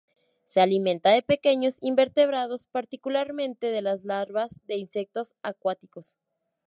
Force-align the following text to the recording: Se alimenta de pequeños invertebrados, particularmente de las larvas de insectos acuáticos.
Se 0.45 0.59
alimenta 0.61 1.09
de 1.11 1.21
pequeños 1.21 1.77
invertebrados, 1.79 2.65
particularmente 2.65 3.67
de 3.67 3.83
las 3.83 4.03
larvas 4.03 4.59
de 4.63 4.77
insectos 4.77 5.35
acuáticos. 5.43 6.17